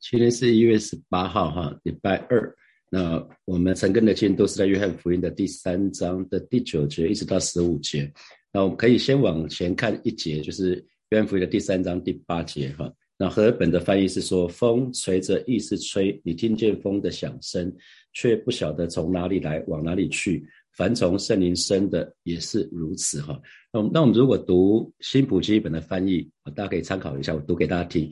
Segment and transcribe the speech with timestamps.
[0.00, 2.56] 今天是一月十八号，哈，礼拜二。
[2.90, 8.10] 那我们陈根的经都是在约翰福音的第三章的第九节一直到十五节。
[8.50, 12.90] 那我们可以先往前看一节，就是约翰福音的第三章第八节，哈。
[13.18, 17.70] 那和本的翻译是说：风随着意思吹，你听见风的响声，
[18.14, 20.42] 却不晓得从哪里来，往哪里去。
[20.72, 23.38] 凡从圣灵生的也是如此，哈。
[23.70, 26.26] 那那我们如果读新普基本的翻译，
[26.56, 28.10] 大家可以参考一下，我读给大家听。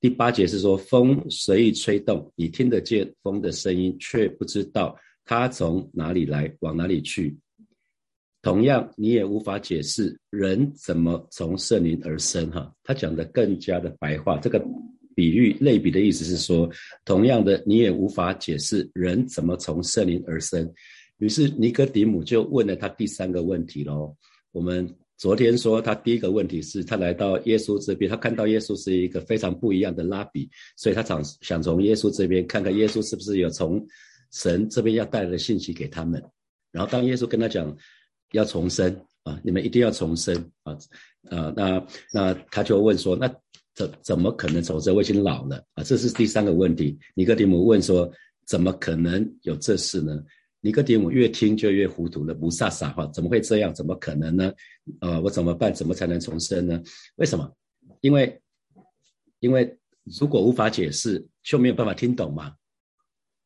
[0.00, 7.36] 第八节是说，风随意吹动，你听得见风的声音，却不知道它从哪里来，往哪里去。
[8.40, 12.50] 同样，你也无法解释人怎么从圣灵而生。
[12.50, 14.58] 哈，他讲的更加的白话，这个
[15.14, 16.66] 比喻类比的意思是说，
[17.04, 20.72] 同样的，你也无法解释人怎么从圣灵而生。
[21.18, 24.16] 于是尼哥底母就问了他第三个问题喽。
[24.50, 24.88] 我们。
[25.20, 33.86] 昨天说他第一个问题是他来到耶稣这边，他看到耶稣是一个非常不一样的拉比，所以他想想从耶稣这边看看耶稣是不是有从
[34.32, 36.24] 神这边要带来的信息给他们。
[36.72, 37.76] 然后当耶稣跟他讲
[38.32, 40.72] 要重生啊，你们一定要重生啊
[41.28, 43.30] 啊，那那他就问说，那
[43.74, 44.96] 怎怎么可能重生？
[44.96, 46.98] 我已经老了啊，这是第三个问题。
[47.14, 48.10] 尼哥底母问说，
[48.46, 50.18] 怎么可能有这事呢？
[50.62, 53.74] 尼哥底母越听就越糊涂了，不撒撒哈，怎么会这样？
[53.74, 54.52] 怎么可能呢？
[55.00, 55.72] 呃，我怎么办？
[55.72, 56.82] 怎么才能重生呢？
[57.16, 57.50] 为什么？
[58.02, 58.38] 因为，
[59.38, 59.78] 因为
[60.20, 62.54] 如果无法解释，就没有办法听懂嘛。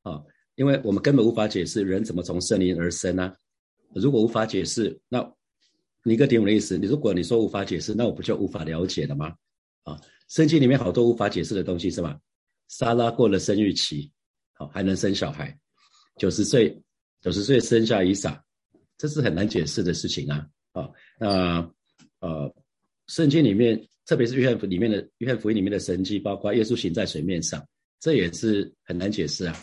[0.02, 0.20] 啊，
[0.56, 3.32] 因为我们根本无法解释人怎么从圣灵而生呢？
[3.94, 5.24] 如果无法解释，那
[6.02, 9.32] 尼哥底母的意思，你如果你说无法解释，那我不就无法了解了吗？
[9.84, 12.18] 啊，圣经里面好多无法解释的东西是吧？
[12.66, 14.10] 莎拉过了生育期，
[14.54, 15.56] 好还能生小孩，
[16.18, 16.80] 九十岁。
[17.24, 18.38] 九十岁生下伊莎，
[18.98, 20.46] 这是很难解释的事情啊！
[20.72, 21.72] 啊，那
[22.20, 22.54] 呃，
[23.06, 27.66] 圣经里面，特别是约翰福里面的约翰福音里面的神迹，包括耶稣行在水面上，
[27.98, 29.56] 这也是很难解释啊。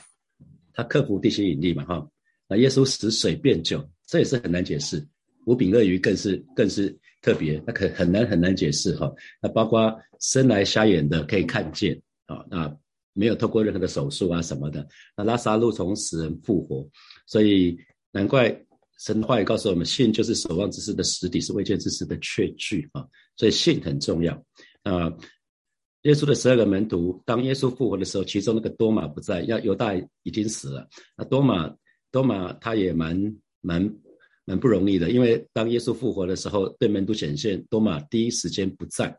[0.74, 2.10] 他克服地心引力嘛，哈，
[2.48, 5.08] 那耶稣使水变酒，这也是很难解释。
[5.46, 6.90] 五饼鳄鱼更是更是
[7.22, 9.14] 特别，那可很难很难解释哈。
[9.40, 12.76] 那包括生来瞎眼的可以看见啊，那
[13.14, 16.90] 没有透过任何的手术啊什么的，那拉萨路从死人复活。
[17.28, 17.78] 所以
[18.12, 18.56] 难怪
[19.00, 23.04] 神话也告诉我们，信就是守望之事的实底，是未见之事的确据啊。
[23.36, 24.34] 所以信很重要
[24.84, 25.12] 啊。
[26.04, 29.94] 耶稣的十二个门徒，当耶稣复活的时候，其中那个多马不在，要犹大
[30.24, 30.88] 已经死了。
[31.16, 31.72] 那多马
[32.12, 33.16] 多马他也蛮
[33.62, 33.88] 蛮
[34.46, 39.16] 蛮不容易的，因为当耶稣复活的时候，对门徒显现，多马第一时间不在。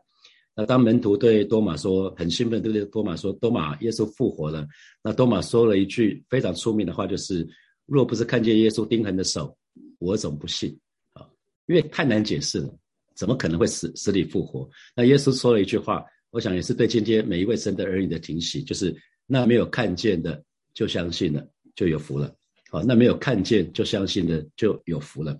[0.55, 2.85] 那当门徒对多马说很兴奋，对不对？
[2.85, 4.67] 多马说：“多马，耶稣复活了。”
[5.01, 7.45] 那多马说了一句非常出名的话，就是。
[7.85, 9.55] 若不是看见耶稣钉痕的手，
[9.99, 10.77] 我总不信
[11.13, 11.27] 啊！
[11.65, 12.73] 因为太难解释了，
[13.15, 14.69] 怎么可能会死死里复活？
[14.95, 18.95] 那耶稣说了一句话，我想也是对今天每一位神的儿女的提醒，就是
[19.25, 21.45] 那没有看见的就相信了，
[21.75, 22.33] 就有福了。
[22.69, 25.37] 好，那没有看见就相信的就有福了。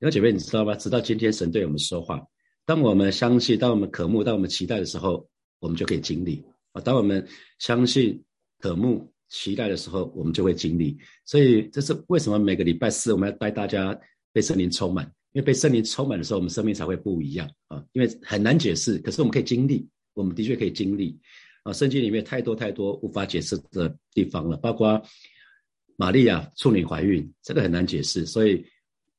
[0.00, 0.74] 有姐妹，你知道吗？
[0.74, 2.22] 直到今天，神对我们说话，
[2.64, 5.28] 当我们相信，当我们渴慕，当我们期待的时候，
[5.58, 6.80] 我们就可以经历啊！
[6.80, 7.26] 当我们
[7.58, 8.22] 相信、
[8.58, 9.10] 渴慕。
[9.32, 10.94] 期待的时候，我们就会经历。
[11.24, 13.98] 所以这是为什么每个礼拜四我们要带大家
[14.30, 17.82] 被圣灵充满，因为被圣灵充满的时候，我们生命才会不一样啊！
[17.92, 21.18] 因为很难解释，可是我们可以经历，我们的确可以经历
[21.62, 21.72] 啊！
[21.72, 25.02] 圣经里面太多太多无法解释的地方了，包括
[25.96, 28.26] 玛利亚处女怀孕，这个很难解释。
[28.26, 28.62] 所以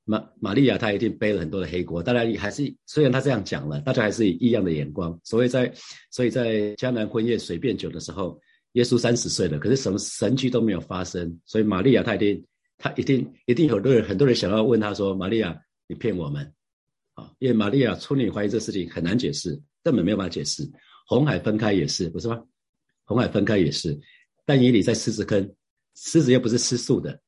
[0.06, 2.04] 玛玛利亚她一定背了很多的黑锅。
[2.04, 5.20] 当然，还是虽然她这样讲了，大家还是以异样的眼光。
[5.24, 5.74] 所以在
[6.12, 8.40] 所以在江南婚宴水变酒的时候。
[8.74, 12.46] 耶稣三十岁了，可是什么神迹都没有发生，所以玛利亚她一定，
[12.78, 15.56] 她一定一定很多人很多人想要问她说：“玛利亚，
[15.88, 16.44] 你骗我们
[17.14, 20.68] 啊？”因为玛利亚处女怀疑这事情很难解释，根本没有办法解释。
[21.08, 22.44] 红海分开也是，不是吗？
[23.04, 24.00] 红海分开也是，
[24.46, 25.54] 但以理在狮子坑，
[25.96, 27.20] 狮子又不是吃素的，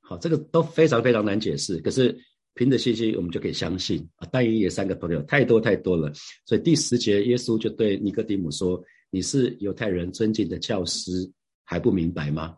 [0.00, 1.78] 好，这个都非常非常难解释。
[1.78, 2.14] 可是
[2.54, 4.28] 凭着信心，我们就可以相信啊。
[4.30, 6.12] 但以理三个朋友太多太多了，
[6.44, 8.78] 所以第十节耶稣就对尼哥底母说。
[9.14, 11.30] 你是犹太人尊敬的教师，
[11.64, 12.56] 还不明白吗？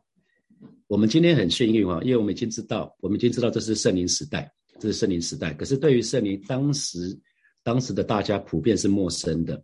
[0.86, 4.48] 我们今天很幸运啊，因为我们已经知道，我们已经知道这是圣灵时代，
[4.78, 5.52] 这是圣灵时代。
[5.54, 7.18] 可是对于圣灵，当时
[7.64, 9.60] 当时的大家普遍是陌生的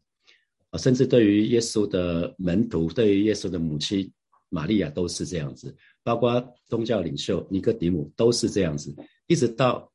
[0.71, 4.13] 啊，甚至对于耶稣的门徒，对于耶稣的母亲
[4.49, 5.73] 玛利亚都是这样子，
[6.03, 8.93] 包括宗教领袖尼哥底母都是这样子，
[9.29, 9.89] 一直到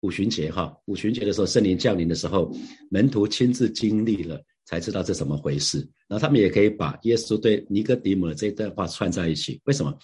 [0.00, 2.50] 五旬节哈，五旬节的时候，圣灵降临的时候，
[2.90, 4.42] 门徒亲自经历了。
[4.64, 5.78] 才知道这怎么回事，
[6.08, 9.60] 然后他们也可以把耶稣对尼哥底母的这段话串在一起。
[9.64, 9.96] 为什么？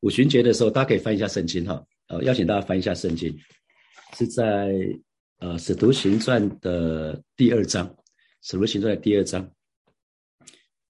[0.00, 1.82] 五旬节的时候，大家可以翻一下圣经哈。
[2.08, 3.34] 呃，邀请大家翻一下圣经，
[4.18, 4.44] 是在
[5.38, 7.88] 呃《使徒行传》的第二章，
[8.42, 9.42] 《使徒行传》的第二章，《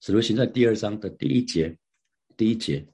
[0.00, 1.76] 使徒行传第二章的第一节，
[2.36, 2.84] 第一节，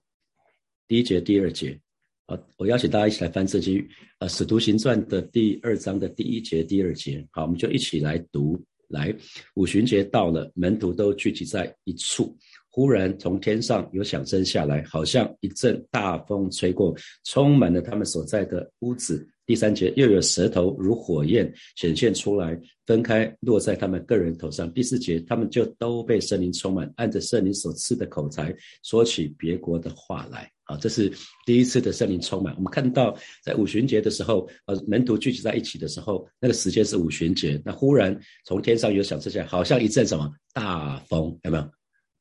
[0.86, 1.80] 第一节，第二节。
[2.26, 3.82] 好，我邀请大家一起来翻这经，
[4.18, 7.26] 呃，使徒行传的第二章的第一节、第二节。
[7.30, 8.62] 好，我们就一起来读。
[8.90, 9.14] 来，
[9.54, 12.36] 五旬节到了，门徒都聚集在一处。
[12.72, 16.94] 忽然从天上有响声下来，好像一阵大风吹过，
[17.24, 19.26] 充满了他们所在的屋子。
[19.44, 22.56] 第三节又有舌头如火焰显现出来，
[22.86, 24.72] 分开落在他们个人头上。
[24.72, 28.54] 第四节他们就都被圣灵充满，按着圣灵所赐的口才
[28.84, 30.48] 说起别国的话来。
[30.70, 31.12] 啊，这是
[31.44, 32.54] 第一次的圣灵充满。
[32.54, 37.60] 我们看到在五旬节的时候，呃，门徒聚集在一起的时候，那个时间是五旬节。
[37.64, 41.64] 那忽然从天上有响声下，好像一阵什么大风，有没有？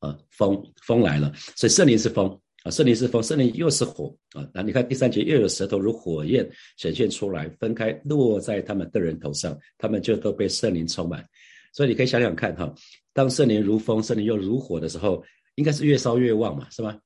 [0.00, 2.40] 啊，风风来了，所以圣灵是风。
[2.62, 4.46] 啊，圣灵是风，圣灵又是火啊！
[4.52, 11.24] 那你看第三节又有舌头如火焰显现出来，分开落在他们个人头上，他们就都被圣灵充满。
[11.72, 12.70] 所以你可以想想看哈，
[13.14, 15.24] 当圣灵如风，圣灵又如火的时候，
[15.54, 16.98] 应该是越烧越旺嘛，是吗？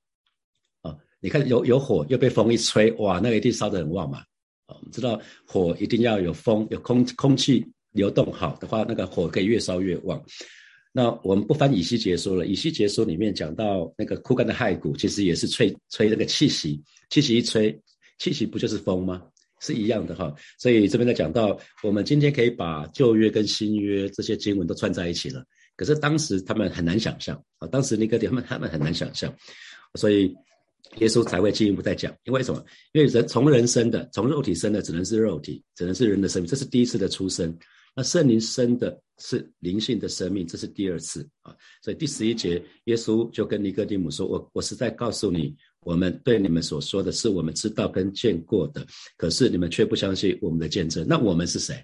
[1.24, 4.18] 你看有有火又被风一吹，哇，那个一定烧得很旺嘛。
[4.66, 10.22] 啊，我们知道火一定要有风，有空空气流动好的话，那个火可以越烧越旺。
[10.92, 16.78] 那我们不翻以西结书了，以西结书里面讲到那个枯干的骸骨，其实也是吹吹那个气息，
[17.08, 17.74] 气息一吹，
[18.18, 19.22] 气息不就是风吗？
[19.60, 20.30] 是一样的哈。
[20.58, 25.42] 所以这边在讲到，我们今天可以把旧约跟新约这些经文都串在一起了。
[25.74, 29.34] 可是当时他们很难想象啊，当时那个他们他们很难想象，
[29.94, 30.30] 所以
[30.98, 32.64] 耶稣才会进一步再讲，因为什么？
[32.92, 37.56] 因为人从人生的，从肉体生的，只能是肉体，只能是人的生命，这是第一次的出生。
[37.96, 41.54] 那圣灵生的是灵性的生命，这是第二次啊。
[41.82, 48.84] 所以第十一节，耶稣就跟尼哥底母说：“我我是在告诉你，我们对你们所说的是我们知道跟见过的，
[49.16, 51.06] 可是你们却不相信我们的见证。
[51.08, 51.80] 那我们是谁？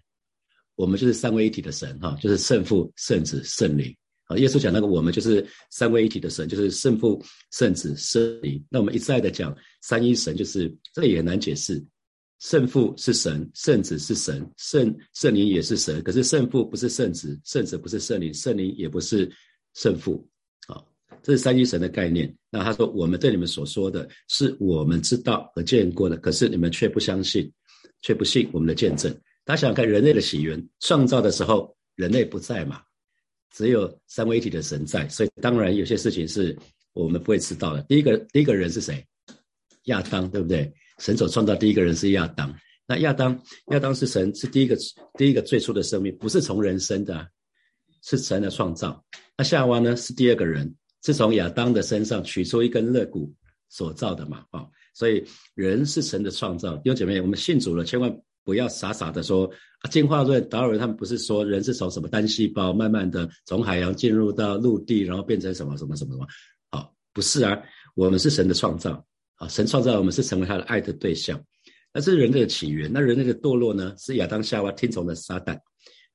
[0.74, 3.94] 我们就是三位一体的神哈，就是圣父、圣子、圣灵
[4.30, 4.38] 啊。
[4.38, 8.64] 耶稣讲那个我们就是三位一体的神，就是圣父、圣子、圣灵。
[8.70, 11.84] 那我们一再的讲三一神，就是这个也难解释。”
[12.40, 16.02] 圣父是神，圣子是神，圣圣灵也是神。
[16.02, 19.30] 可是圣父不是圣子，圣子不是圣灵，圣灵也不是
[19.74, 20.26] 圣父。
[20.66, 20.82] 啊，
[21.22, 22.34] 这是三一神的概念。
[22.48, 27.52] 那他说，我们对你们所说的是我们知道和见过的，可是你们却不相信，
[28.00, 29.12] 却不信我们的见证。
[29.44, 32.80] 大家想想看，人类的起源，创造的时候人类不在嘛，
[33.50, 36.56] 只有三位一体的神在，所以当然有些事情是
[36.92, 37.82] 我们不会知道的。
[37.82, 39.04] 第一个第一个人是谁？
[39.84, 40.72] 亚当，对不对？
[40.98, 42.54] 神所创造第一个人是亚当，
[42.86, 44.76] 那亚当亚当是神是第一个
[45.16, 47.26] 第一个最初的生命，不是从人生的，
[48.02, 49.02] 是神的创造。
[49.36, 53.32] 那夏娃呢是第二个人，是从亚当的身上取出一根肋骨
[53.70, 54.44] 所造的嘛？
[54.50, 55.24] 啊，所以
[55.54, 56.76] 人是神的创造。
[56.76, 58.14] 弟兄姐妹，我们信主了，千万
[58.50, 59.48] 不要傻傻的说
[59.78, 66.26] 啊，进化论达尔文他们不是说人是从什么单细胞慢慢的从海洋进入到陆地，然后变成什么什么什么什么？
[66.72, 67.56] 好，不是啊，
[67.94, 69.06] 我们是神的创造。
[69.36, 71.40] 啊，神创造我们是成为他的爱的对象，
[71.94, 72.90] 那是人类的起源。
[72.92, 73.94] 那人类的堕落呢？
[73.96, 75.56] 是亚当夏娃听从了撒旦，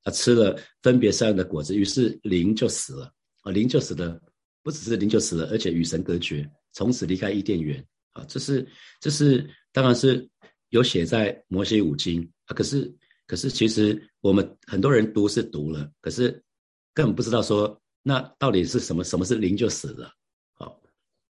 [0.03, 3.11] 他吃了分别善恶的果子，于是灵就死了。
[3.43, 4.19] 啊，灵就死了，
[4.61, 7.83] 不只是灵就死了，而且与神隔绝，从此离开伊甸园。
[8.13, 8.65] 啊，这是
[9.01, 10.29] 这是当然是
[10.75, 12.53] 有写在摩西五经啊。
[12.53, 12.93] 可是
[13.25, 16.31] 可是其实我们很多人读是读了，可是
[16.93, 19.03] 根本不知道说那到底是什么？
[19.03, 20.11] 什么是灵就死了？
[20.53, 20.79] 好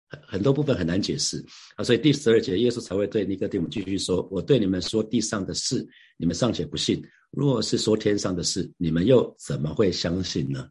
[0.08, 1.44] 很很多部分很难解释
[1.76, 10.68] 啊，所以第十二节耶稣才会对尼哥底母继续说：“我对你们说地上的事，你们尚且不信；若是说天上的事，你们又怎么会相信呢？”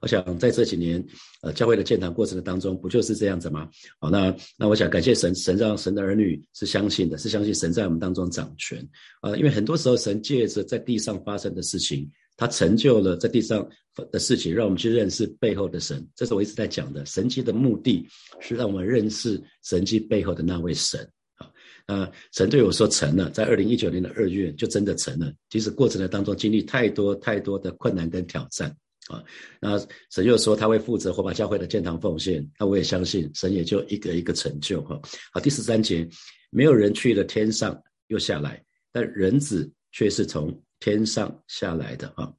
[0.00, 1.04] 我想在这几年
[1.42, 3.68] 呃教会的建堂过程的当中，不就是这样子吗？
[3.98, 8.86] 好，那那我想感谢神，神让神的儿女是相信的，是相信神在我们当中掌权
[9.20, 12.10] 啊，因为很多时候神借着在地上发生的事情。
[12.40, 13.68] 他成就了在地上
[14.12, 16.06] 的事情，让我们去认识背后的神。
[16.14, 18.06] 这是我一直在讲的，神迹的目的
[18.38, 21.00] 是让我们认识神迹背后的那位神。
[21.38, 21.50] 啊，
[21.84, 25.32] 那神对我说成了，在二零一九年的二月就真的成了。
[25.50, 28.72] 即使过程的当中经历太多太多的困难跟挑战，
[29.08, 29.22] 啊，
[29.60, 29.78] 那
[30.10, 34.80] 神又说他会负责火把教会的建堂奉献，那我也相信神也就一个一个成就。
[34.82, 35.00] 哈，
[35.32, 36.08] 好，第十三节，
[36.50, 38.62] 没有人去了天上又下来，
[38.92, 40.56] 但人子却是从。
[40.80, 42.32] 天上下来的啊，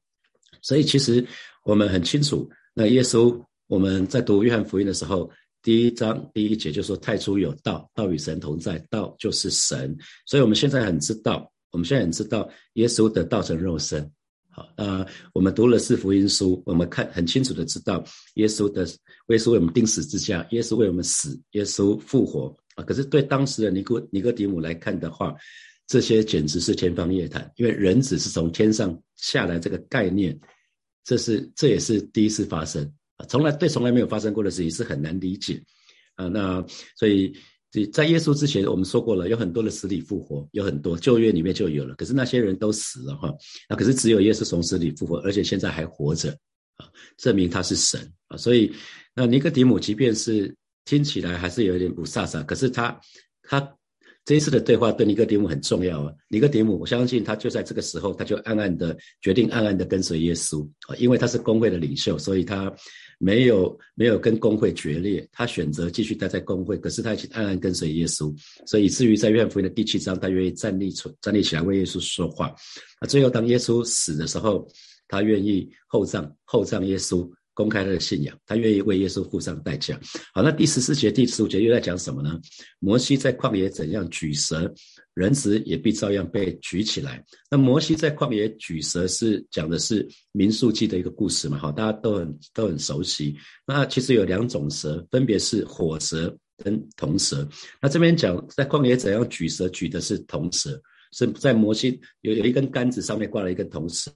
[0.62, 1.22] 所以其实
[1.62, 5.30] 我们很清楚，那耶稣我们在读约翰福音的时候，
[5.62, 9.94] 第一章第一节就说太初有道，道与神同在，道就是神。
[10.24, 14.10] 所以我们现在很知道，我们现在很知道耶稣的道成肉身。
[14.52, 18.04] 好，那我们读了四福音书，我们看很清楚的知道，
[18.34, 18.84] 耶稣的
[19.28, 22.82] 耶稣为我们钉死之下，耶稣为我们死，耶稣复活啊。
[22.82, 25.36] 可是对当时的尼古尼哥底母来看的话，
[25.86, 30.36] 这些简直是天方夜谭，因为人子是从天上下来这个概念，
[31.04, 32.84] 这是这也是第一次发生
[33.18, 35.62] 啊从来对从来没有发生过的事情是很难理解
[36.16, 36.26] 啊。
[36.26, 36.64] 那
[36.96, 37.32] 所以
[37.92, 41.94] 在耶稣之前，我们说过了，有很多的死里复活，有很多旧约里面就有了。
[41.94, 43.32] 可是那些人都死了哈，
[43.68, 46.30] 那可是只有耶稣从死里复活，而且现在还活着
[46.76, 46.86] 啊，
[47.16, 48.36] 证明他是神啊。
[48.36, 48.72] 所以
[49.14, 53.00] 那尼哥底母即便是听起来还是有一点不飒飒，可是他
[53.42, 53.76] 他。
[54.26, 56.12] 这一次的对话对尼哥底母很重要啊！
[56.28, 62.72] 尼哥底母，我相信他就在这个时候，他就暗暗的决定，暗暗的跟随耶稣啊，因为他是工会的领袖，所以他
[63.22, 68.34] 没有没有跟工会决裂，他选择继续待在工会，可是他已经暗暗跟随耶稣，
[68.66, 72.50] 所以以至于在约翰福音的第七章，他愿意站立出站立起来为耶稣说话。
[72.98, 74.66] 那最后当耶稣死的时候，
[75.06, 77.30] 他愿意厚葬厚葬耶稣。
[77.60, 80.00] 公开他的信仰，他愿意为耶稣付上代价。
[80.32, 82.40] 好，那第十四节、第十五节又在讲什么呢？
[82.78, 84.72] 摩西在旷野怎样举蛇，
[85.12, 87.22] 人子也必照样被举起来。
[87.50, 91.58] 那摩西在旷野举蛇是讲的是民数记的一个故事嘛？
[91.58, 93.36] 好，大家都很都很熟悉。
[93.66, 97.46] 那其实有两种蛇，分别是火蛇跟铜蛇。
[97.78, 100.80] 那这边讲在旷野怎样举蛇，举的是铜蛇。
[101.12, 104.10] 是在摩西有有一根杆子上面挂了一根铜蛇。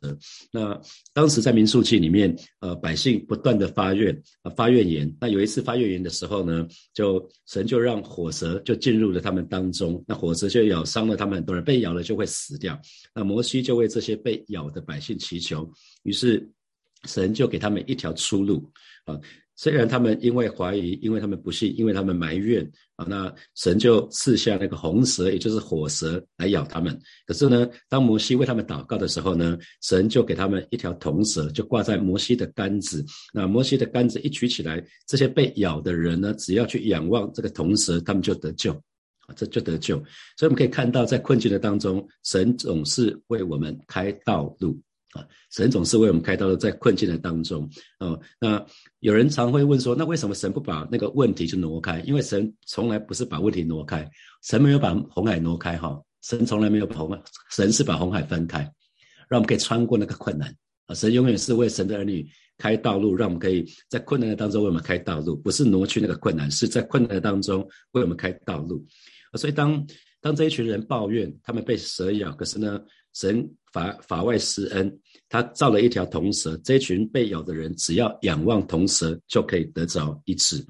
[0.53, 0.81] 那
[1.13, 5.13] 当时在民数记里面，呃，百姓不断的发愿啊，发愿言。
[5.21, 12.81] 那有一次发愿言的时候呢，就神就让火蛇就进入了他们当中，那火蛇就咬伤了他们很多人，被咬了就会死掉。
[13.15, 15.71] 那摩西就为这些被咬的百姓祈求，
[16.05, 16.49] 于是
[17.05, 18.71] 神就给他们一条出路
[19.05, 19.19] 啊。
[19.57, 26.99] 虽然他们因为怀疑，因为他们不信，因为他们埋怨啊，那神就赐下那个红蛇，也就是火蛇来咬他们。
[27.27, 33.05] 可是呢，当摩西为他们祷告的时候呢，神就给他们一条铜蛇，就挂在摩西的杆子。
[33.33, 38.73] 那摩西的杆子一举起来，这些被咬的人呢，只要去仰望这个铜蛇，他们就得救
[39.27, 39.97] 啊，这就得救。
[40.37, 44.81] 所以我们可以看到，在困境的当中，神总是为我们开道路。
[45.15, 48.65] 啊，神总是为我们开道路，在困境的当中，哦，那
[48.99, 52.01] 有人常会问说，那为什么神不把那个问题就挪开？
[52.01, 54.11] 因为神从来不是把问题挪开，
[54.43, 58.59] 神没有把红海挪开，哈，神从来没有把红海，神是把红海分开，
[59.29, 60.53] 让我们可以穿过那个困难。
[60.87, 62.29] 啊，神永远是为神的儿女
[62.59, 68.85] 开道路，让我们可以在困难的当中为我们开道路，不是挪去那个困难，是在困难的当中为我们开道路。
[69.35, 69.87] 所以当
[70.25, 72.81] 当这一群人抱怨他们被蛇咬，可是呢？
[73.13, 74.93] 神法法外施恩，
[75.29, 80.67] 他造了一条铜蛇，这一群被咬的人只要仰望铜蛇就可以得着医治。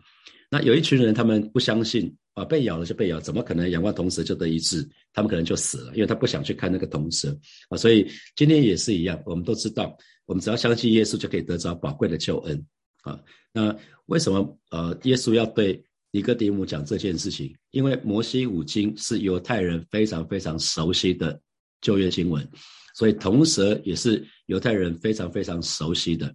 [0.50, 4.86] 那有一群人，他们不相信啊，被咬了就被咬，怎么可能仰望铜蛇就得医治？
[5.14, 7.34] 他们可能就死了，因为他不想去看那个铜蛇
[7.70, 7.78] 啊。
[7.78, 8.06] 所以
[8.36, 9.96] 今天也是一样，我们都知道，
[10.26, 12.62] 我们只要相信耶稣就可以得着宝贵的救恩
[13.04, 13.18] 啊。
[13.54, 15.82] 那为什么呃，耶稣要对
[16.14, 17.52] 尼哥底母讲这件事情？
[17.72, 21.40] 因为摩西五经是犹太人非常非常熟悉的。
[21.80, 22.48] 旧约经文，
[22.94, 26.34] 所以铜蛇也是犹太人非常非常熟悉的。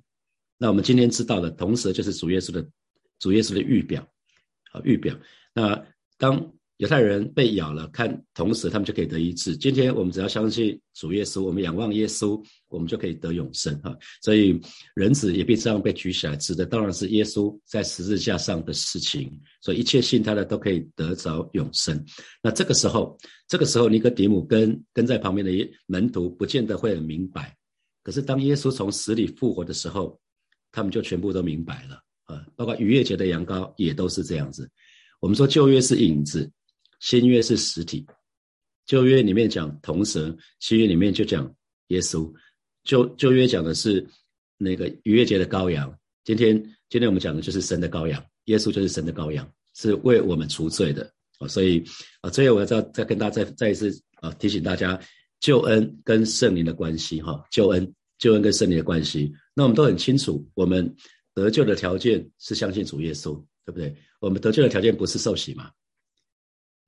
[0.59, 2.69] 那我们今天知道的铜蛇就是主耶稣的
[3.17, 4.07] 主耶稣的预表，
[4.73, 5.17] 啊预表。
[5.55, 5.83] 那
[6.19, 9.55] 当犹太人被咬了，看同时他们就可以得医治。
[9.57, 13.93] 今天我们只要相信主耶稣，我们仰望耶稣，我们就可以得永生哈。
[14.21, 14.57] 所以
[14.95, 19.29] 人子也必这样被举起来，指的当然是耶稣在十字架上的事情。
[19.61, 22.01] 所以一切信他的都可以得着永生。
[22.41, 23.17] 那这个时候，
[23.49, 25.51] 这个时候尼哥底母跟跟在旁边的
[25.85, 27.53] 门徒不见得会很明白。
[28.03, 30.17] 可是当耶稣从死里复活的时候，
[30.71, 32.41] 他们就全部都明白了啊。
[32.55, 34.69] 包括逾越节的羊羔也都是这样子。
[35.19, 36.49] 我们说旧约是影子。
[36.99, 38.05] 新约是实体，
[38.85, 41.53] 旧约里面讲铜蛇，新约里面就讲
[41.87, 42.31] 耶稣。
[42.83, 44.05] 旧旧约讲的是
[44.57, 46.55] 那个逾越节的羔羊，今天
[46.89, 51.47] 今天我们讲的就是神的羔羊，耶稣就是神的羔羊，是为我们除罪的啊。
[51.47, 51.83] 所以
[52.21, 54.99] 啊，最后我要再再跟大家再再一次啊提醒大家，
[55.39, 59.31] 救恩跟圣灵的关系哈，救恩救恩跟圣灵的关系。
[59.53, 60.95] 那我们都很清楚，我们
[61.33, 63.95] 得救的条件是相信主耶稣，对不对？
[64.19, 65.71] 我们得救的条件不是受洗嘛？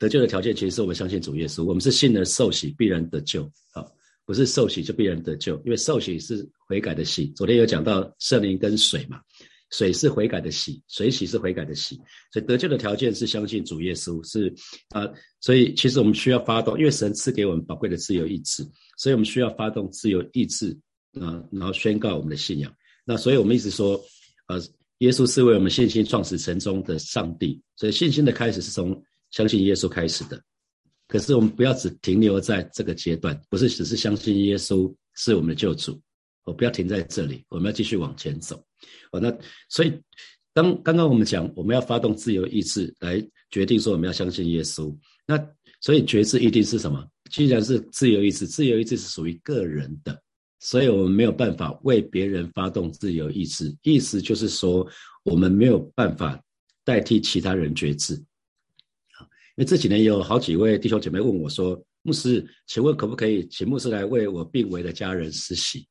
[0.01, 3.85] 得救的条件其实是我们相信主耶稣，我们是信了受洗必然得救，好，
[4.25, 7.27] 不是受洗就必然得救，因为受洗是悔改的洗。
[7.35, 9.21] 昨天有讲到圣灵跟水嘛，
[9.69, 11.97] 水是悔改的洗，水洗是悔改的洗，
[12.33, 14.51] 所以得救的条件是相信主耶稣，是
[14.89, 15.07] 啊，
[15.39, 18.67] 所以其实我们需要发动，因为神赐给我们宝贵的自由意志，
[18.97, 20.75] 所以我们需要发动自由意志
[21.19, 22.73] 啊，然后宣告我们的信仰。
[23.05, 24.03] 那所以我们一直说，
[24.47, 24.59] 呃，
[24.97, 28.99] 耶稣是为我们信心创始成终的上帝，所以信心的开始是从。
[29.31, 30.41] 相信耶稣开始的，
[31.07, 35.99] 可是我们不要只停留在这个阶段，不是只是相信耶稣是我们的救主，
[36.43, 38.63] 我不要停在这里，我们要继续往前走。
[39.11, 39.35] 哦，那
[39.69, 39.93] 所以
[40.53, 44.95] 当刚刚我们讲，我们要发动自由意志来决定说我们要相信耶稣，
[45.25, 45.37] 那
[45.79, 47.05] 所以决志一定是什么？
[47.29, 50.21] 既然是自由意志，自由意志是属于个人的，
[50.59, 53.73] 所以我们没有办法为别人发动自由意志。
[53.83, 54.85] 意思就是说，
[55.23, 56.37] 我们没有办法
[56.83, 58.21] 代替其他人决志。
[59.57, 65.85] 因为这几年有好几位弟兄姐妹问我说：“牧师，请问可不可以请牧师来为我病危的家人施洗？”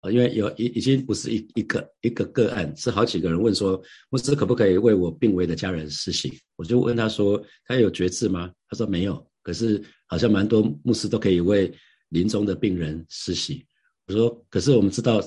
[0.00, 11.72] 啊，因为有已已经不是一一个一个个案，是好几个人问说：“牧师可不可以为我病危的家人施洗？”我就问他说：“他有觉志吗？”他说：“没有。”可是好像蛮多牧师都可以为
[12.10, 13.64] 临终的病人施洗。
[14.06, 15.20] 我说：“可是我们知道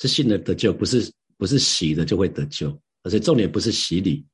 [0.00, 4.24] 是信了得救，不是不是洗的就会得救，而且重点不是洗礼，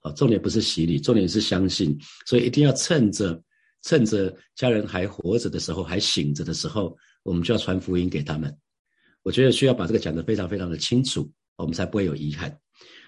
[0.00, 1.98] 啊，重点不是洗礼，重点是相信。
[2.26, 3.42] 所以一定要趁着
[3.82, 8.54] 趁着家人还活着的时候，还醒着的时候，我们就要传福音给他们。”
[9.24, 12.56] 我觉得需要把这个讲得非常非常的清楚，我们才不会有遗憾。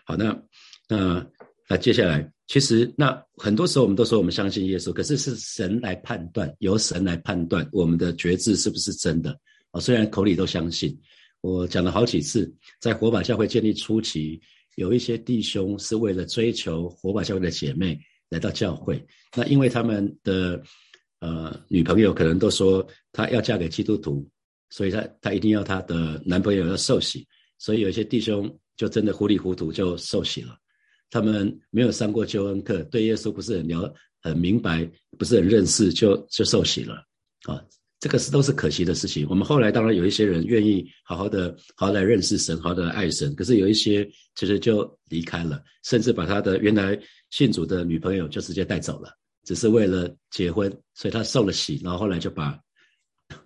[0.04, 0.42] 好，那
[0.88, 1.26] 那
[1.68, 9.30] 那接下来，其实那很多时候我们都说我们相信耶稣，可是是神来判断，由神来判断我们的觉志是不是真的
[9.70, 9.80] 啊？
[9.80, 10.98] 虽然口里都相信，
[11.40, 14.38] 我讲了好几次，在火把教会建立初期，
[14.76, 17.98] 有一些弟兄是为了追求火把教会的姐妹
[18.28, 19.04] 来到教会，
[19.36, 20.62] 那因为他们的
[21.20, 24.28] 呃女朋友可能都说她要嫁给基督徒。
[24.72, 27.26] 所以，她她一定要她的男朋友要受洗，
[27.58, 30.56] 所以有一些弟兄就真的糊里糊涂就受洗了。
[31.10, 37.04] 他们没有上过救恩课，对耶稣不是很了很明白，不是很认识，就就受洗了。
[37.48, 37.60] 啊，
[38.00, 39.24] 这个是都是可惜的事情。
[39.30, 44.04] 我们后来当然有一些人愿意好好的好好来认识神，好好的爱神，可是有一些
[44.34, 46.98] 其实就离开了，甚至把他的原来
[47.30, 49.14] 信主的女朋友就直接带走了，
[49.44, 52.58] 只是为了结婚，所以他受了洗，然后后来就把。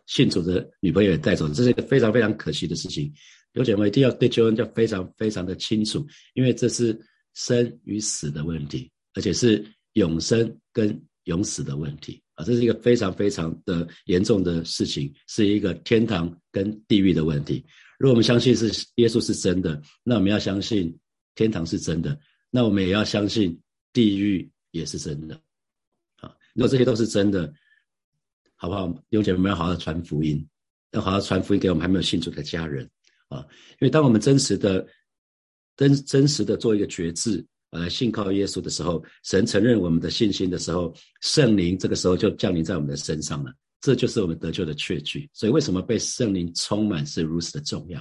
[0.07, 3.13] 信主的女朋友也带走了，这是一个非常非常可惜的事情。
[3.53, 6.99] 有姐妹一定要对救恩要非常非常的清楚，因为这是
[7.35, 12.45] 生与死的问题，而且是永生跟永死的问题啊！
[12.45, 17.65] 这是一个非常非常的严重的事情，是一个天堂跟地狱的问题。
[17.99, 20.97] 如果我们相信是耶稣是真的，那我们要相信
[21.35, 22.19] 天堂是真的，
[22.51, 23.61] 那我们也要相信
[23.93, 25.35] 地狱也是真的
[26.17, 26.35] 啊！
[26.55, 27.53] 如果这些都是真的。
[28.57, 28.89] 好不好？
[29.11, 30.49] 弟兄姐妹们要好好传福音，
[30.93, 32.89] 要好好传福音给我们还没有信主的家人
[33.29, 33.45] 啊！
[33.73, 34.87] 因为当我们真实的、
[35.77, 43.53] 真真实的做一个决志，呃，信靠耶稣的时候，神承认我们的信心的时候，圣灵这个时候就降临在我们的身上了。
[43.81, 45.29] 这就是我们得救的确据。
[45.33, 48.01] 所以，为什么被圣灵充满是如此的重要？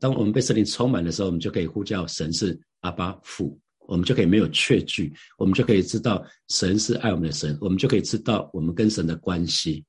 [0.00, 9.84] 当我们被圣灵充满的时候，我们就可以呼叫神是阿巴父，我们就可以没有确据，我们就可以知道神是爱我们的神，我们就可以知道我们跟神的关系。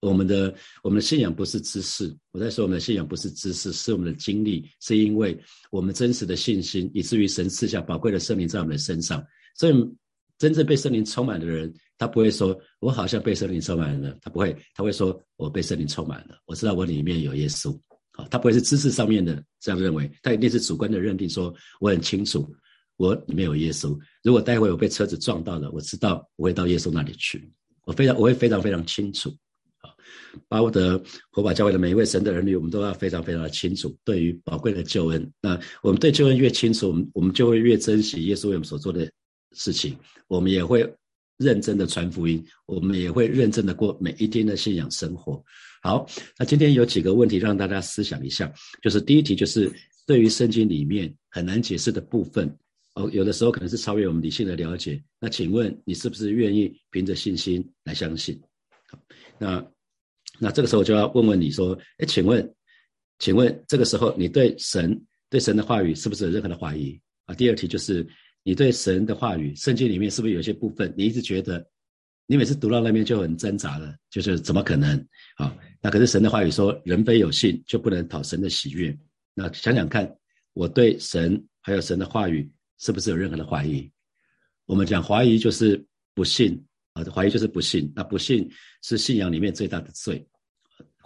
[0.00, 5.38] 我们的我们的信仰不是知识，我在说我们的信仰不是知识，是我们的经历，是因为
[5.70, 9.22] 我们真实的信心，以至于神赐下宝贵的圣灵在我们的身上。
[9.54, 9.74] 所以，
[10.38, 17.78] 真正被圣灵充满的人，他不会说“我好像被圣灵充满了”，他不会，他会说“我被圣灵充满了”，我知道我里面有耶稣。
[18.12, 22.50] 好，他不会是知识上面的这样认为，他一定是主观的认定，说我很清楚
[22.96, 23.94] 我里面有耶稣。
[24.22, 27.52] 如果待会我被车子撞到了，我知道我会到耶稣那里去，
[27.84, 29.30] 我非常我会非常非常清楚。
[30.48, 35.32] 巴不得火把教会的每一位神的儿女，我们都要非常非常的清楚，对于宝贵的救恩。
[35.40, 39.10] 那我们对救恩越清楚，我们我们就会越珍惜耶稣为我们所做的
[39.52, 39.96] 事情。
[40.28, 40.88] 我们也会
[41.36, 45.42] 认真的传福音，我们也会认真的过每一天的信仰生活。
[45.82, 46.06] 好，
[46.38, 49.72] 那今天有几个问题让大家思想一下，就是第一题就是
[50.06, 52.54] 对于圣经里面很难解释的部分，
[52.94, 55.02] 哦，有的时候可能是超越我们理性的了解。
[55.18, 58.40] 那请问你是不是愿意凭着信心来相信？
[58.88, 58.98] 好，
[59.38, 59.66] 那。
[60.40, 62.54] 那这个时候就要问问你说，哎，请问，
[63.18, 64.98] 请问这个时候你对神
[65.28, 67.34] 对神的话语是不是有任何的怀疑啊？
[67.34, 68.06] 第二题就是
[68.42, 71.64] 你对神的话语，圣经里面是不是有些部分你一直觉得，
[72.26, 74.98] 你每次读到那边就很挣扎了，就是怎么可能
[75.36, 75.54] 啊？
[75.82, 78.96] 那可是神的话语说，人非有信就不能讨神的喜悦。
[79.34, 80.10] 那想想看，
[80.54, 83.90] 我对神还有神的话语是不是有任何的怀疑？
[84.64, 87.92] 我们讲怀疑就是不信啊，怀疑就是不信。
[87.94, 88.50] 那不信
[88.82, 90.26] 是信仰里面最大的罪。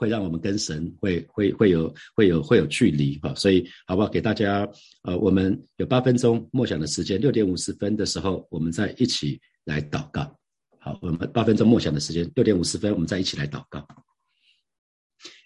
[0.05, 4.09] 会让我们跟神会会会有会有会有距离哈，所以好不好？
[4.09, 4.69] 给大家
[5.03, 10.31] 呃，我们有八分钟默想的时间，六点五十分的时候，我们再一起来祷告。
[10.79, 13.83] 好，我们八分钟默想的时间，六点五十分，我们再一起来祷告。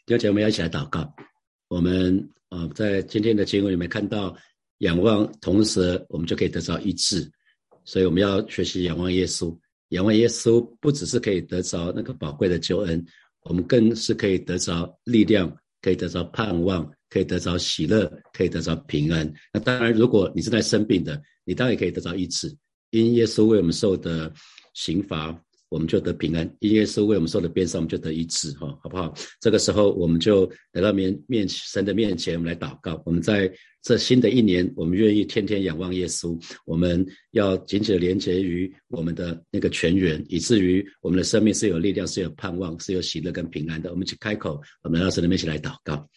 [0.06, 1.14] 第二节我们要一起来祷告。
[1.68, 4.36] 我们呃，在今天的经文里面看到
[4.78, 7.30] 仰望，同时我们就可以得到医治，
[7.84, 9.56] 所以我们要学习仰望耶稣。
[9.90, 13.06] 仰望耶稣不只是可以得着那个宝贵的救恩。
[13.44, 19.32] 我们更是可以得着力量，可以得着盼望，可以得着喜乐，可以得着平安。
[19.52, 22.54] 那当然，如果你是在生病的，你当然也可以得着医治。
[22.90, 24.32] 因耶稣为我们受的
[24.74, 29.12] 刑罚，我们就得平安；因耶稣为我们受的鞭伤，我们就得医治，哈，好不好？
[29.40, 33.02] 这个时候，我们就来到面面神的面前，我们来祷告。
[33.04, 33.52] 我们在
[33.82, 43.90] 这新的一年，我们愿意天天仰望耶稣，我们要紧紧的连接于我们的那个泉源，以至于我们的生命是有力量、是有盼望、是有喜乐跟平安的。
[43.90, 46.08] 我们去开口，我们来到神的面前来祷告。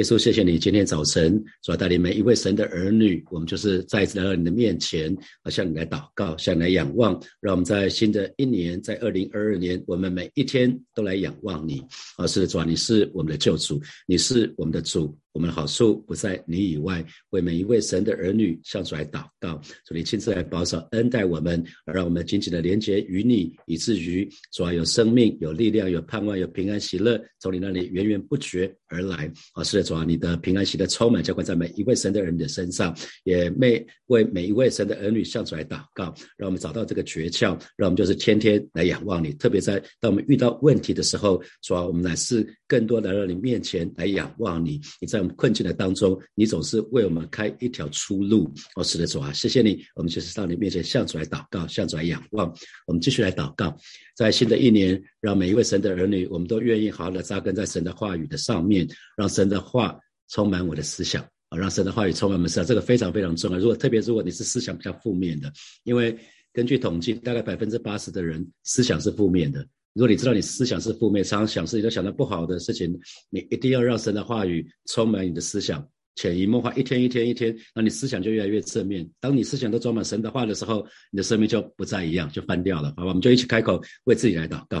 [0.00, 11.82] 耶稣，谢谢你今天早晨主要带领每一位神的儿女，我们就是再一次来到你的面前，啊，向你来祷告，向你来仰望，让我们在新的一年，在二零二二年，我们每一天都来仰望你，
[12.16, 15.14] 啊，是主啊，你是我们的救主，你是我们的主。
[15.32, 29.32] 我们的好处不在你以外，为每一位神的儿女向主来祷告，主你亲自来保守恩待我们，让我们紧紧的连接于你，以至于主要有生命、有力量、有盼望、有平安喜乐，从你那里源源不绝而来。
[29.52, 39.32] 啊，是的，主啊，你的平安喜乐充满浇灌在每一位神的儿女的身上，也每为每一位神的儿女向主来祷告，让我们找到这个诀窍，让我们就是天天来仰望你。
[39.32, 44.80] 特别在当我们遇到问题的时候，主啊，我们乃是更多来到你面前来仰望你。
[45.00, 48.48] 你在我们困境的当中，你总是为我们开一条出路。
[48.76, 49.84] 哦，是的，主啊，谢谢你。
[49.96, 52.54] 我们就是到你面前向主来祷告，向主来仰望。
[52.86, 53.76] 我们继续来祷告，
[54.14, 62.66] 在新的一年，让每一位神的儿女，我们都愿意好好的扎根在神的话语的上面，让神的话充满我的思想啊，让神的话语充满我们思想。
[62.66, 63.58] 这个非常非常重要。
[63.58, 65.52] 如果特别如果你是思想比较负面的，
[65.84, 66.18] 因为
[66.52, 69.60] 根据统计，大概百分之八十的人思想是负面的。
[69.92, 75.88] 如果你知道你思想是负面，常常想事情都想到不好的事情，你一定要让神的话语充满你的思想。
[76.16, 79.08] 潜移默化，一天一天一天，那你思想就越来越正面。
[79.20, 82.92] 当你思想都装满神的话的时候，你的生命就不再一样，就翻掉了。
[82.96, 84.78] 好吧，我们就一起开口为自己来祷告。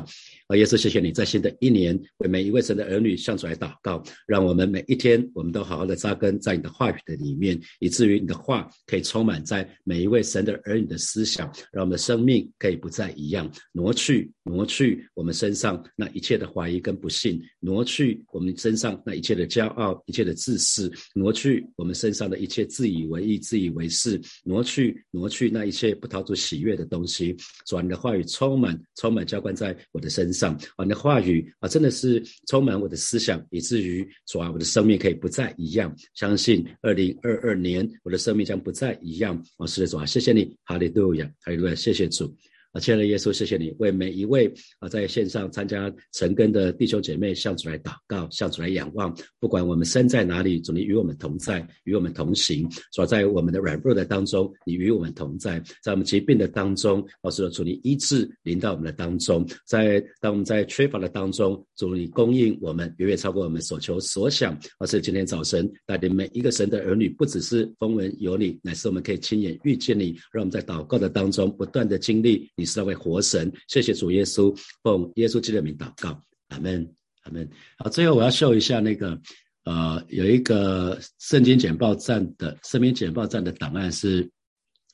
[0.48, 20.90] 啊，耶稣，谢谢你在新的一年为每一位神的儿女向主来祷告，让我们每一天我们都好好的扎根在你的话语的里面，以至于你的话可以充满在每一位神的儿女的思想，让我们的生命可以不再一样，挪去挪去我们身上那一切的怀疑跟不幸，挪去我们身上那一切的骄傲、一切的自私。
[21.20, 27.36] 挪去我们身上的一切自以为意、自以为是，挪去挪去那一切不讨主喜悦的东西。
[27.66, 35.94] 主啊，你的话语充满充满浇灌在我的身上啊，你的话语啊，真的是充满我的思想，以至于主啊，我的生命可以不再一样。
[36.14, 39.36] 相信二零二二年我的生命将不再一样。
[39.58, 42.34] 啊，是的，主啊，谢谢你，哈利路亚，哈利路亚，谢谢主。
[42.72, 44.46] 啊，亲爱的耶稣，谢谢你为每一位
[44.78, 49.12] 啊在线上参加晨更的弟兄姐妹向主来祷告，向主来仰望。
[49.40, 52.70] 不管我们身在哪里，主你与我们同在，与我们同行。
[52.92, 59.44] 主在我们的软弱的当中，你与我们同在；在我们疾病的当中，或，是主你医治临到我们的当中。
[59.66, 64.56] 在当我们在缺乏的当中，主你供应我们远远超过我们所求所想。
[64.78, 72.48] 而是今天早晨带领每一个神的儿女，不只是风闻有你，乃是我们可以亲眼遇见你，让我们在祷告的当中不断的经历。
[72.60, 76.86] 你是那位活神，谢谢主耶稣，奉耶稣基督的名祷告，阿门，
[77.22, 77.48] 阿门。
[77.78, 79.18] 好，最后我要秀一下那个，
[79.64, 84.30] 呃，有一个圣经简报站的圣经简报站的档案是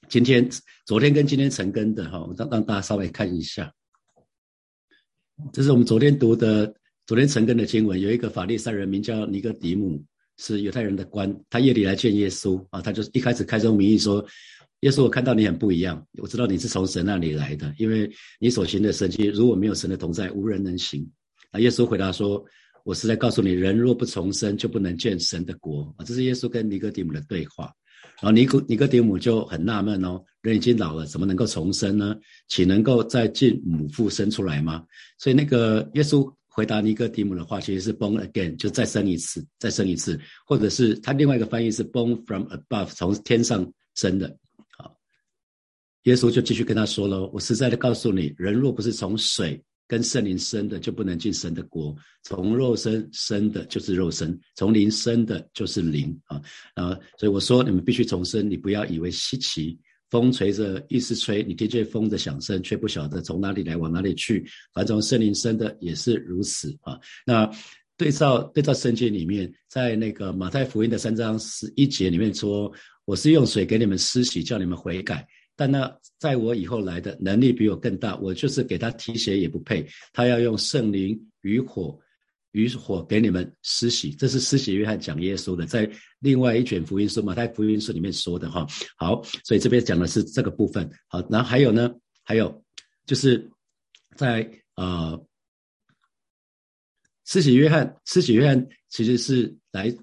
[0.09, 0.49] 今天、
[0.87, 3.75] 昨天跟今天成根的哈，我让让大家稍微看一下。
[5.53, 6.73] 这是我们昨天读的，
[7.05, 10.01] 昨天成根的经文，有一个法利赛人名叫尼哥底母，
[10.37, 14.25] 是犹太人的官，他夜里来见耶稣啊，他就一开始开宗明义说。
[14.87, 21.05] 耶稣，我看到你很不一样，我知道你是从神那里来的，因为你所行的神迹，如果没有神的同在，无人能行。
[21.51, 22.45] 啊，耶稣回答说
[22.87, 27.65] ：“我是在告诉你，人若不重生，就不能见神的国。”啊，这是耶稣跟尼哥底母的对话。
[28.23, 32.15] 然后尼哥尼哥底母就很纳闷哦，人已经老了，怎么能够重生呢？
[32.47, 34.85] 岂能够再进母腹生出来吗？
[35.19, 44.39] 所以那个耶稣回答尼哥底母的话，其实是 “born again”，就再生一次，再生一次，或者是他另外一个翻译是 “born from above”，从天上生的。
[46.07, 51.93] 耶稣就继续跟他说了：“我实在的告诉你，人若不是从水跟圣灵生的，就不能进神的国。
[52.23, 56.17] 从肉身生的，就是肉身；从灵生的，就是灵。
[56.27, 56.41] 啊
[56.75, 56.97] 啊！
[57.19, 58.49] 所以我说，你们必须重生。
[58.49, 59.77] 你不要以为稀奇，
[60.09, 64.49] 风吹着意思吹，你听见风的响声，却不晓得从哪里来，往哪里去。
[64.73, 66.73] 凡从圣灵生的，也是如此。
[66.83, 67.51] 啊，那
[67.97, 72.73] 对照对照圣经里面，在那个马太福音的三章十一节里面说：
[73.05, 79.87] 我是用水给你们施洗，叫你们悔改。”但那在我以后来的能力比我更大，我就是给他提鞋也不配。
[80.13, 81.99] 他要用圣灵与火，
[82.53, 84.11] 与火给你们施洗。
[84.11, 88.67] 这是施洗约翰讲耶稣的，在另外一卷福音书马太福音书里面说的哈。
[88.97, 90.91] 好，所以这边讲的是这个部分。
[91.09, 91.91] 好，然后还有呢，
[92.23, 92.63] 还有
[93.07, 93.51] 就是
[94.15, 95.27] 在呃，
[97.25, 99.95] 施洗约翰，施洗约翰其实是来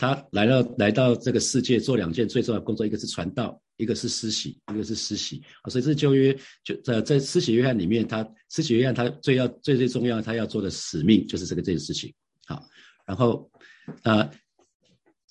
[0.00, 5.68] 他来到来到这个世界做两件最重要的工作，一个是传道，一个是施洗，一个是施洗啊。
[5.68, 6.34] 所以这旧约
[6.64, 12.10] 就在在施洗约翰里面，他施洗约翰他最要最最重要他要做的使命就是这个这件事情。
[12.46, 12.64] 好，
[13.06, 13.50] 然后
[14.04, 14.26] 呃，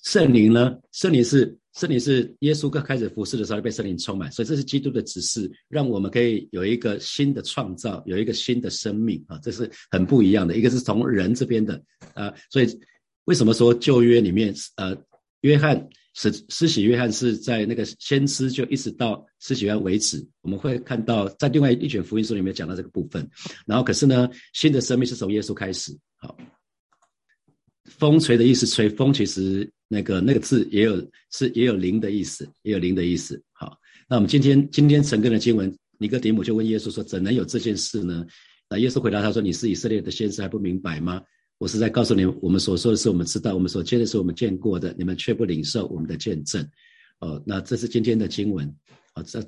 [0.04, 10.56] 圣灵呢，圣灵是圣灵是耶稣刚开始服侍的时候被圣灵充满，所以这是基督的指示，让我们可以有一个新的创造，有一个新的生命啊，这是很不一样的。
[10.56, 11.82] 一个是从人这边的
[12.14, 12.68] 啊，所以。
[13.30, 14.92] 为什么说旧约里面，呃，
[15.42, 20.26] 约翰施施洗约翰是在那个先知就一直到施洗约翰为止？
[20.40, 23.24] 我们会看到在另外一卷福音书里面讲到这个部分。
[23.68, 25.96] 然后可是呢，新的生命是从耶稣开始。
[26.16, 26.36] 好，
[27.84, 33.40] 风吹的意思，吹风其实那个那个字也有是也有灵的意思，也有灵的意思。
[33.52, 38.26] 好，那我们今天今天成根的经文，尼哥底母就问耶稣说：怎能有这件事呢？
[38.68, 41.22] 那耶稣回答他说：你是以色列的先知还不明白吗？
[41.60, 46.66] 我是在告诉你，我们所说的是我们知道，我们所见的是我们见过的，你们却不领受我们的见证。
[47.18, 48.66] 哦，那这是今天的经文。
[49.14, 49.44] 哦，这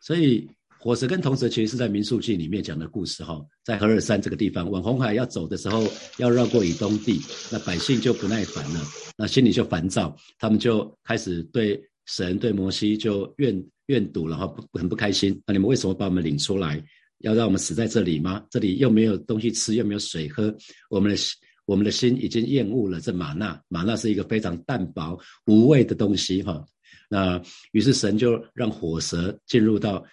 [0.00, 3.22] 所以火蛇跟铜蛇其实是在民数记里面讲的故事。
[3.22, 5.86] 哈，在何尔山这个地方，往红海要走的时候，
[6.18, 7.20] 要绕过以东地，
[7.52, 8.80] 那百姓就不耐烦了，
[9.16, 15.40] 那心里就烦躁，他们就开始对神、对摩西就怨怨堵，然后不很不开心。
[15.46, 16.84] 那你们为什么把我们领出来？
[17.18, 18.44] 要让我们死在这里吗？
[18.50, 20.54] 这里又没有东西吃，又没有水喝，
[20.88, 21.18] 我们的
[21.64, 23.60] 我们的心已经厌恶了这玛纳。
[23.68, 26.64] 玛纳是一个非常淡薄无味的东西，哈。
[27.08, 30.04] 那于是神就让火蛇进入到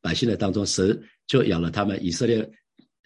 [0.00, 0.96] 百姓的当中，蛇
[1.26, 1.98] 就咬了他们。
[2.04, 2.48] 以色列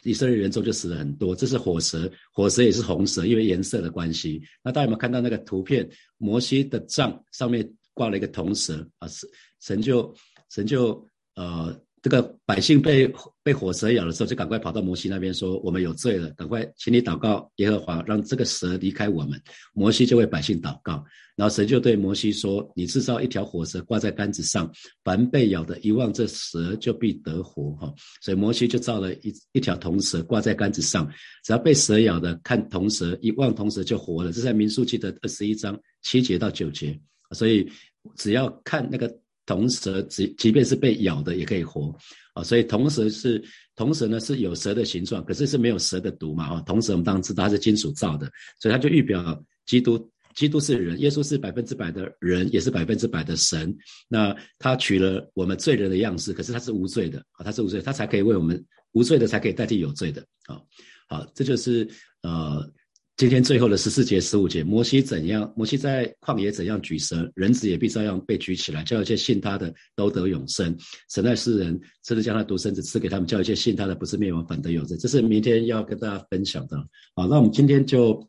[0.02, 1.34] 以色列人中就死了很多。
[1.34, 4.42] 这是火蛇，火蛇也是红蛇，因为颜色的关系。
[4.62, 5.88] 那大家有没有看到那个图片？
[6.18, 9.28] 摩西的杖上面挂了一个铜蛇啊，神
[9.60, 10.14] 神就
[10.50, 11.74] 神就呃。
[12.06, 19.42] 这个百姓被被火蛇咬的时候，就赶快跑到摩西那边说：“我们有罪了，赶快请你祷告耶和华，让这个蛇离开我们。”
[19.74, 31.10] 摩西就为百姓祷告，然后神就对摩西说：“你制造一条火蛇挂在杆子上，凡被咬的，一望这蛇就必得活。”哈，所以摩西就造了一一条铜蛇挂在杆子上，
[31.42, 34.30] 只要被蛇咬的，看铜蛇一望铜蛇就活了。
[34.30, 36.96] 这在民数记的二十一章七节到九节，
[37.32, 37.68] 所以
[38.14, 39.12] 只要看那个。
[39.46, 41.96] 铜蛇即即便是被咬的也可以活
[42.34, 43.42] 啊，所以铜蛇是
[43.76, 46.60] 铜蛇呢是有蛇的形状，可是是没有蛇的毒嘛啊。
[46.62, 48.30] 铜蛇我们当然知道它是金属造的，
[48.60, 53.74] 所以它就预表基督，基督是人，耶稣是百分之百的人，也是百分之百的神。
[54.08, 60.60] 那他取了我们罪人的样式，可是他是无罪的啊，他是无罪，他才可以为我们无罪的才可以代替有罪的啊。
[61.08, 61.88] 好，这就是
[62.22, 62.68] 呃。
[63.16, 65.50] 今天最后的十四节、十五节，摩西怎样？
[65.56, 70.76] 摩西在旷野怎样举蛇，人子也必照样被举起来，叫一切信他的都得永生。
[71.08, 74.98] 神爱世人，甚至将他独生子赐给他们，叫一切信他的不是灭亡，反得永生。
[74.98, 76.76] 这是明天要跟大家分享的。
[77.14, 78.22] 好，那我们今天就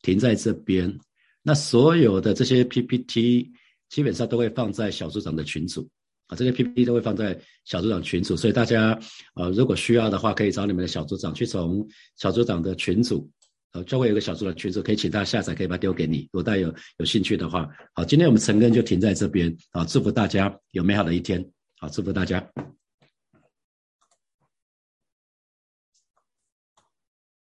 [0.00, 0.98] 停在这边。
[1.42, 3.52] 那所有的这些 PPT
[3.90, 5.86] 基本上都会放在小组长的群组
[6.28, 8.98] 啊，这些 PPT 都会放在小组长群组，所以大家
[9.34, 13.30] 呃如果需要的话，可以找你们的小组长去从小组长的群组。
[13.72, 16.28] 呃，就会有个小组的群组，可以请大家下载，可以把它丢给你。
[16.32, 21.44] 如果大家有有兴趣的话，好，今天我们陈更就停在这边，好，祝福大家有美好的一天，
[21.78, 22.46] 好，祝福大家。